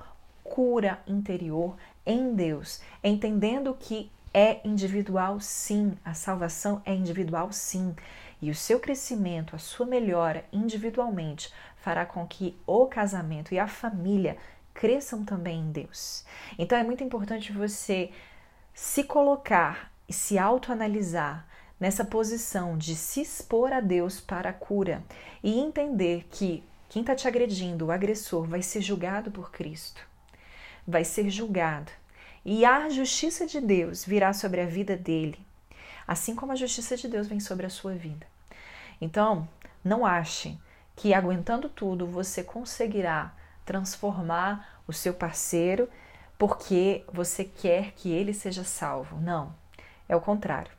cura 0.45 1.03
interior 1.05 1.77
em 2.07 2.33
Deus, 2.37 2.81
entendendo 3.03 3.75
que 3.75 4.09
é 4.39 4.61
individual 4.65 5.41
sim, 5.41 5.99
a 6.05 6.15
salvação 6.15 6.81
é 6.87 6.95
individual 6.95 7.51
sim, 7.51 7.93
e 8.41 8.53
o 8.53 8.55
seu 8.55 8.79
crescimento, 8.79 9.57
a 9.57 9.59
sua 9.59 9.85
melhora 9.85 10.45
individualmente 10.53 11.53
fará 11.79 12.07
com 12.07 12.25
que 12.25 12.57
o 12.65 12.87
casamento 12.87 13.53
e 13.53 13.59
a 13.59 13.67
família 13.67 14.37
cresçam 14.73 15.25
também 15.25 15.59
em 15.59 15.73
Deus. 15.73 16.25
Então 16.57 16.79
é 16.79 16.85
muito 16.85 17.03
importante 17.03 17.51
você 17.51 18.13
se 18.73 19.03
colocar 19.03 19.91
e 20.09 20.13
se 20.13 20.39
autoanalisar 20.39 21.45
nessa 21.81 22.05
posição 22.05 22.79
de 22.79 22.95
se 22.95 23.21
expor 23.23 23.73
a 23.73 23.81
Deus 23.81 24.21
para 24.21 24.51
a 24.51 24.53
cura 24.53 25.03
e 25.43 25.59
entender 25.59 26.29
que 26.31 26.63
quem 26.89 27.03
está 27.03 27.17
te 27.17 27.27
agredindo, 27.27 27.87
o 27.87 27.91
agressor, 27.91 28.47
vai 28.47 28.63
ser 28.63 28.83
julgado 28.83 29.33
por 29.33 29.51
Cristo. 29.51 30.01
Vai 30.87 31.05
ser 31.05 31.29
julgado 31.29 31.91
e 32.45 32.65
a 32.65 32.89
justiça 32.89 33.47
de 33.47 33.61
Deus 33.61 34.05
virá 34.05 34.33
sobre 34.33 34.61
a 34.61 34.67
vida 34.67 34.97
dele, 34.97 35.39
assim 36.07 36.35
como 36.35 36.53
a 36.53 36.57
justiça 36.57 36.97
de 36.97 37.09
Deus 37.09 37.27
vem 37.27 37.41
sobre 37.41 37.67
a 37.67 37.71
sua 37.71 37.95
vida. 37.95 38.27
Então, 39.01 39.49
não 39.85 40.05
ache 40.05 40.59
que 40.97 41.15
aguentando 41.15 41.69
tudo 41.69 42.07
você 42.07 42.43
conseguirá 42.43 43.33
transformar 43.65 44.83
o 44.87 44.93
seu 44.93 45.15
parceiro 45.15 45.89
porque 46.39 47.05
você 47.13 47.45
quer 47.45 47.93
que 47.93 48.11
ele 48.11 48.33
seja 48.33 48.65
salvo. 48.65 49.17
Não, 49.17 49.55
é 50.09 50.17
o 50.17 50.21
contrário. 50.21 50.73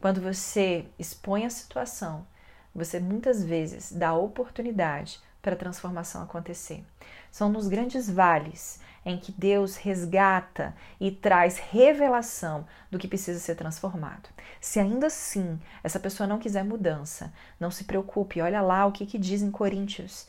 Quando 0.00 0.20
você 0.20 0.86
expõe 0.98 1.44
a 1.44 1.50
situação, 1.50 2.26
você 2.74 2.98
muitas 2.98 3.44
vezes 3.44 3.92
dá 3.92 4.14
oportunidade 4.14 5.20
para 5.40 5.54
a 5.54 5.58
transformação 5.58 6.22
acontecer. 6.22 6.84
São 7.30 7.48
nos 7.48 7.68
grandes 7.68 8.08
vales 8.08 8.80
em 9.04 9.18
que 9.18 9.32
Deus 9.32 9.76
resgata 9.76 10.74
e 11.00 11.10
traz 11.10 11.58
revelação 11.58 12.66
do 12.90 12.98
que 12.98 13.08
precisa 13.08 13.38
ser 13.38 13.54
transformado. 13.54 14.28
Se 14.60 14.78
ainda 14.78 15.08
assim 15.08 15.60
essa 15.82 15.98
pessoa 15.98 16.26
não 16.26 16.38
quiser 16.38 16.64
mudança, 16.64 17.32
não 17.58 17.70
se 17.70 17.84
preocupe, 17.84 18.40
olha 18.40 18.60
lá 18.60 18.86
o 18.86 18.92
que, 18.92 19.06
que 19.06 19.18
diz 19.18 19.42
em 19.42 19.50
Coríntios: 19.50 20.28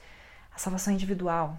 a 0.54 0.58
salvação 0.58 0.92
é 0.92 0.96
individual. 0.96 1.58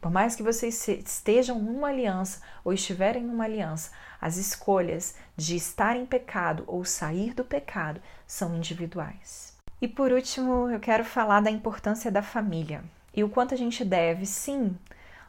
Por 0.00 0.10
mais 0.10 0.34
que 0.34 0.42
vocês 0.42 0.88
estejam 0.88 1.60
numa 1.60 1.88
aliança 1.88 2.40
ou 2.64 2.72
estiverem 2.72 3.22
numa 3.22 3.44
aliança, 3.44 3.92
as 4.20 4.36
escolhas 4.36 5.14
de 5.36 5.54
estar 5.54 5.96
em 5.96 6.04
pecado 6.04 6.64
ou 6.66 6.84
sair 6.84 7.34
do 7.34 7.44
pecado 7.44 8.02
são 8.26 8.56
individuais. 8.56 9.56
E 9.80 9.86
por 9.86 10.10
último, 10.10 10.68
eu 10.70 10.80
quero 10.80 11.04
falar 11.04 11.40
da 11.40 11.50
importância 11.50 12.10
da 12.10 12.22
família 12.22 12.82
e 13.14 13.22
o 13.22 13.28
quanto 13.28 13.54
a 13.54 13.56
gente 13.56 13.84
deve, 13.84 14.24
sim, 14.24 14.76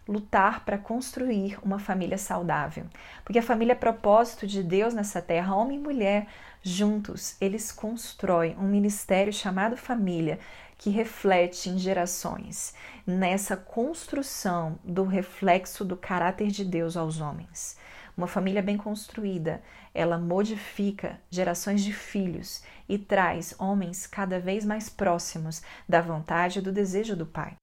lutar 0.07 0.65
para 0.65 0.77
construir 0.77 1.57
uma 1.63 1.79
família 1.79 2.17
saudável. 2.17 2.85
Porque 3.23 3.39
a 3.39 3.43
família 3.43 3.73
é 3.73 3.75
propósito 3.75 4.45
de 4.45 4.61
Deus 4.61 4.93
nessa 4.93 5.21
terra, 5.21 5.55
homem 5.55 5.77
e 5.77 5.81
mulher 5.81 6.27
juntos, 6.61 7.35
eles 7.41 7.71
constroem 7.71 8.55
um 8.57 8.67
ministério 8.67 9.33
chamado 9.33 9.75
família 9.75 10.39
que 10.77 10.89
reflete 10.89 11.69
em 11.69 11.77
gerações 11.77 12.73
nessa 13.05 13.55
construção 13.55 14.79
do 14.83 15.03
reflexo 15.03 15.83
do 15.83 15.95
caráter 15.95 16.47
de 16.47 16.63
Deus 16.63 16.95
aos 16.97 17.19
homens. 17.19 17.77
Uma 18.15 18.27
família 18.27 18.61
bem 18.61 18.77
construída, 18.77 19.61
ela 19.93 20.17
modifica 20.17 21.19
gerações 21.29 21.83
de 21.83 21.91
filhos 21.91 22.63
e 22.87 22.97
traz 22.97 23.55
homens 23.57 24.05
cada 24.05 24.39
vez 24.39 24.63
mais 24.63 24.89
próximos 24.89 25.61
da 25.87 25.99
vontade 25.99 26.59
e 26.59 26.61
do 26.61 26.71
desejo 26.71 27.15
do 27.15 27.25
pai. 27.25 27.57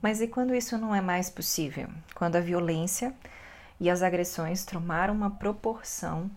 Mas 0.00 0.20
e 0.20 0.28
quando 0.28 0.54
isso 0.54 0.76
não 0.78 0.94
é 0.94 1.00
mais 1.00 1.30
possível? 1.30 1.88
Quando 2.14 2.36
a 2.36 2.40
violência 2.40 3.14
e 3.80 3.90
as 3.90 4.02
agressões 4.02 4.64
tomaram 4.64 5.14
uma 5.14 5.30
proporção 5.30 6.30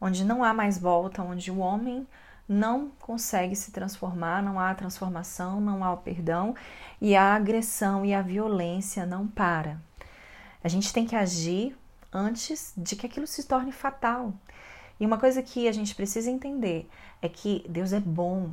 onde 0.00 0.24
não 0.24 0.42
há 0.44 0.52
mais 0.52 0.78
volta, 0.78 1.22
onde 1.22 1.50
o 1.50 1.58
homem 1.58 2.06
não 2.48 2.90
consegue 3.00 3.56
se 3.56 3.72
transformar, 3.72 4.42
não 4.42 4.60
há 4.60 4.74
transformação, 4.74 5.60
não 5.60 5.82
há 5.82 5.92
o 5.92 5.98
perdão 5.98 6.54
e 7.00 7.16
a 7.16 7.34
agressão 7.34 8.04
e 8.04 8.12
a 8.12 8.20
violência 8.20 9.06
não 9.06 9.26
para. 9.26 9.80
A 10.62 10.68
gente 10.68 10.92
tem 10.92 11.06
que 11.06 11.16
agir 11.16 11.76
antes 12.12 12.72
de 12.76 12.96
que 12.96 13.06
aquilo 13.06 13.26
se 13.26 13.44
torne 13.44 13.72
fatal. 13.72 14.32
E 15.00 15.06
uma 15.06 15.18
coisa 15.18 15.42
que 15.42 15.66
a 15.66 15.72
gente 15.72 15.94
precisa 15.94 16.30
entender 16.30 16.88
é 17.20 17.28
que 17.28 17.64
Deus 17.68 17.92
é 17.92 18.00
bom. 18.00 18.50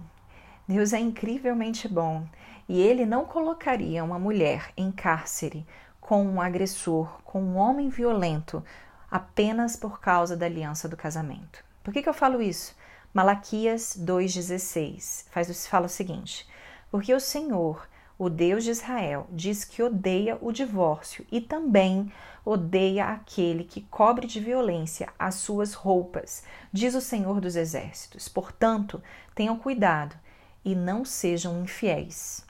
Deus 0.68 0.94
é 0.94 1.00
incrivelmente 1.00 1.88
bom 1.88 2.26
e 2.70 2.80
ele 2.80 3.06
não 3.06 3.26
colocaria 3.26 4.04
uma 4.04 4.20
mulher 4.20 4.72
em 4.78 4.92
cárcere 4.92 5.66
com 6.00 6.26
um 6.26 6.42
agressor, 6.42 7.22
com 7.24 7.42
um 7.42 7.58
homem 7.58 7.90
violento, 7.90 8.64
apenas 9.10 9.76
por 9.76 10.00
causa 10.00 10.38
da 10.38 10.46
aliança 10.46 10.88
do 10.88 10.96
casamento. 10.96 11.64
Por 11.84 11.94
que, 11.94 12.02
que 12.02 12.10
eu 12.10 12.14
falo 12.14 12.42
isso? 12.42 12.76
Malaquias 13.14 13.98
2,16 14.00 15.26
faz, 15.32 15.68
fala 15.68 15.88
o 15.88 15.90
seguinte: 15.90 16.48
Porque 16.90 17.14
o 17.14 17.20
Senhor, 17.20 17.88
o 18.18 18.30
Deus 18.30 18.64
de 18.64 18.72
Israel, 18.72 19.28
diz 19.32 19.66
que 19.66 19.84
odeia 19.84 20.38
o 20.40 20.52
divórcio 20.52 21.26
e 21.32 21.42
também 21.42 22.12
odeia 22.46 23.08
aquele 23.08 23.64
que 23.64 23.82
cobre 23.82 24.28
de 24.28 24.40
violência 24.40 25.10
as 25.20 25.36
suas 25.36 25.74
roupas, 25.74 26.44
diz 26.72 26.96
o 26.96 27.02
Senhor 27.02 27.42
dos 27.42 27.56
Exércitos. 27.56 28.30
Portanto, 28.30 29.02
tenham 29.36 29.58
cuidado 29.58 30.16
e 30.64 30.76
não 30.76 31.04
sejam 31.04 31.62
infiéis. 31.62 32.46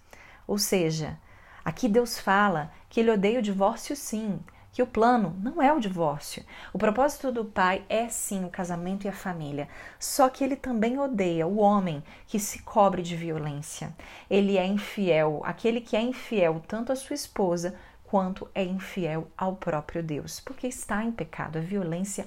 Ou 0.48 0.58
seja, 0.58 1.18
aqui 1.64 1.88
Deus 1.88 2.20
fala 2.20 2.72
que 2.90 3.00
ele 3.00 3.12
odeia 3.12 3.40
o 3.40 3.44
divórcio 3.44 3.96
sim, 3.96 4.40
que 4.72 4.82
o 4.82 4.88
plano 4.88 5.36
não 5.42 5.62
é 5.62 5.72
o 5.74 5.80
divórcio. 5.80 6.44
O 6.72 6.78
propósito 6.78 7.32
do 7.32 7.44
pai 7.44 7.84
é 7.90 8.08
sim 8.08 8.46
o 8.46 8.50
casamento 8.50 9.06
e 9.06 9.10
a 9.10 9.14
família. 9.14 9.68
Só 10.00 10.30
que 10.30 10.44
ele 10.44 10.56
também 10.56 10.98
odeia 10.98 11.46
o 11.46 11.60
homem 11.60 12.02
que 12.26 12.40
se 12.40 12.62
cobre 12.62 13.02
de 13.02 13.16
violência. 13.16 13.94
Ele 14.30 14.58
é 14.58 14.66
infiel, 14.66 15.42
aquele 15.44 15.82
que 15.82 15.96
é 15.96 16.02
infiel 16.02 16.62
tanto 16.68 16.92
à 16.92 16.96
sua 16.96 17.14
esposa 17.14 17.76
quanto 18.04 18.50
é 18.54 18.64
infiel 18.64 19.28
ao 19.38 19.56
próprio 19.56 20.04
Deus, 20.04 20.40
porque 20.40 20.68
está 20.68 21.04
em 21.04 21.12
pecado. 21.12 21.58
A 21.58 21.62
violência 21.62 22.26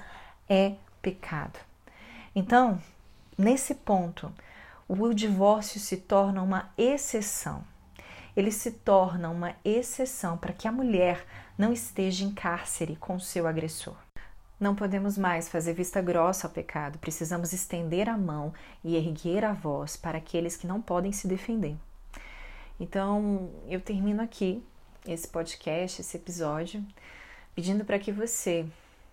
é 0.49 0.75
pecado. 1.00 1.59
Então, 2.35 2.81
nesse 3.37 3.75
ponto, 3.75 4.33
o 4.88 5.12
divórcio 5.14 5.81
se 5.81 5.97
torna 5.97 6.43
uma 6.43 6.73
exceção 6.76 7.64
ele 8.37 8.50
se 8.50 8.71
torna 8.71 9.31
uma 9.31 9.55
exceção 9.64 10.37
para 10.37 10.53
que 10.53 10.67
a 10.67 10.73
mulher 10.73 11.25
não 11.57 11.73
esteja 11.73 12.25
em 12.25 12.33
cárcere 12.33 12.97
com 12.97 13.19
seu 13.19 13.47
agressor. 13.47 13.97
Não 14.59 14.75
podemos 14.75 15.17
mais 15.19 15.49
fazer 15.49 15.75
vista 15.75 16.00
grossa 16.00 16.47
ao 16.47 16.53
pecado, 16.53 16.99
precisamos 16.99 17.53
estender 17.53 18.09
a 18.09 18.17
mão 18.17 18.53
e 18.83 18.97
erguer 18.97 19.45
a 19.45 19.53
voz 19.53 19.97
para 19.97 20.19
aqueles 20.19 20.57
que 20.57 20.67
não 20.67 20.81
podem 20.81 21.12
se 21.12 21.29
defender. 21.29 21.76
Então, 22.79 23.50
eu 23.69 23.81
termino 23.81 24.23
aqui 24.23 24.64
esse 25.07 25.29
podcast, 25.29 26.00
esse 26.00 26.17
episódio, 26.17 26.85
pedindo 27.55 27.85
para 27.85 27.99
que 27.99 28.11
você 28.11 28.67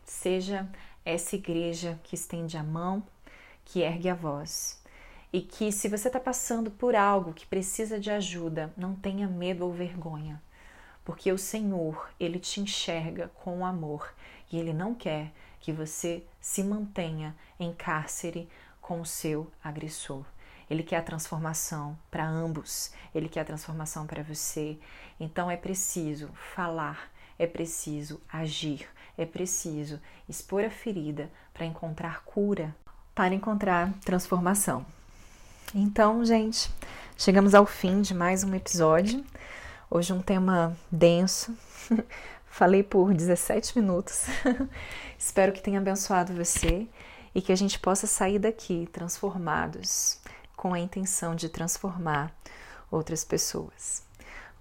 seja 0.03 0.67
essa 1.05 1.35
igreja 1.35 1.99
que 2.03 2.15
estende 2.15 2.57
a 2.57 2.63
mão, 2.63 3.03
que 3.65 3.81
ergue 3.81 4.09
a 4.09 4.15
voz 4.15 4.80
e 5.33 5.41
que 5.41 5.71
se 5.71 5.87
você 5.87 6.07
está 6.07 6.19
passando 6.19 6.69
por 6.69 6.95
algo 6.95 7.33
que 7.33 7.45
precisa 7.45 7.99
de 7.99 8.11
ajuda, 8.11 8.73
não 8.75 8.95
tenha 8.95 9.27
medo 9.27 9.65
ou 9.65 9.71
vergonha, 9.71 10.41
porque 11.05 11.31
o 11.31 11.37
Senhor, 11.37 12.09
Ele 12.19 12.39
te 12.39 12.59
enxerga 12.59 13.29
com 13.29 13.65
amor 13.65 14.13
e 14.51 14.57
Ele 14.57 14.73
não 14.73 14.93
quer 14.93 15.31
que 15.59 15.71
você 15.71 16.23
se 16.39 16.63
mantenha 16.63 17.35
em 17.59 17.73
cárcere 17.73 18.49
com 18.81 18.99
o 18.99 19.05
seu 19.05 19.49
agressor. 19.63 20.25
Ele 20.69 20.83
quer 20.83 20.97
a 20.97 21.03
transformação 21.03 21.97
para 22.09 22.25
ambos, 22.25 22.93
ele 23.13 23.27
quer 23.27 23.41
a 23.41 23.45
transformação 23.45 24.07
para 24.07 24.23
você. 24.23 24.79
Então 25.19 25.51
é 25.51 25.57
preciso 25.57 26.29
falar, 26.55 27.11
é 27.37 27.45
preciso 27.45 28.21
agir, 28.31 28.87
é 29.17 29.25
preciso 29.25 29.99
expor 30.29 30.63
a 30.63 30.69
ferida 30.69 31.29
para 31.53 31.65
encontrar 31.65 32.23
cura, 32.23 32.73
para 33.13 33.35
encontrar 33.35 33.93
transformação. 34.05 34.85
Então, 35.73 36.25
gente, 36.25 36.69
chegamos 37.17 37.55
ao 37.55 37.65
fim 37.65 38.01
de 38.01 38.13
mais 38.13 38.43
um 38.43 38.53
episódio. 38.53 39.23
Hoje 39.89 40.11
um 40.11 40.21
tema 40.21 40.75
denso. 40.91 41.55
Falei 42.45 42.83
por 42.83 43.13
17 43.13 43.79
minutos. 43.79 44.25
Espero 45.17 45.53
que 45.53 45.61
tenha 45.61 45.79
abençoado 45.79 46.33
você 46.33 46.85
e 47.33 47.41
que 47.41 47.53
a 47.53 47.55
gente 47.55 47.79
possa 47.79 48.05
sair 48.05 48.37
daqui 48.37 48.89
transformados, 48.91 50.19
com 50.57 50.73
a 50.73 50.79
intenção 50.79 51.35
de 51.35 51.47
transformar 51.47 52.35
outras 52.91 53.23
pessoas. 53.23 54.03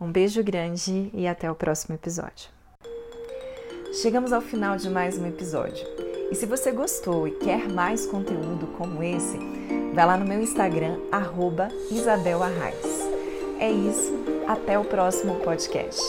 Um 0.00 0.12
beijo 0.12 0.44
grande 0.44 1.10
e 1.12 1.26
até 1.26 1.50
o 1.50 1.56
próximo 1.56 1.96
episódio. 1.96 2.50
Chegamos 4.00 4.32
ao 4.32 4.40
final 4.40 4.76
de 4.76 4.88
mais 4.88 5.18
um 5.18 5.26
episódio. 5.26 5.84
E 6.30 6.36
se 6.36 6.46
você 6.46 6.70
gostou 6.70 7.26
e 7.26 7.32
quer 7.32 7.68
mais 7.68 8.06
conteúdo 8.06 8.68
como 8.78 9.02
esse, 9.02 9.36
Vai 10.00 10.06
lá 10.06 10.16
no 10.16 10.24
meu 10.24 10.40
Instagram, 10.40 10.96
arroba 11.12 11.68
Isabel 11.90 12.42
Arraes. 12.42 13.06
É 13.58 13.70
isso, 13.70 14.10
até 14.48 14.78
o 14.78 14.82
próximo 14.82 15.34
podcast. 15.40 16.00